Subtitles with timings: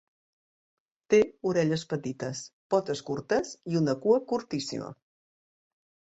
[1.13, 1.17] Té
[1.49, 2.41] orelles petites,
[2.75, 4.89] potes curtes i una cua curtíssima.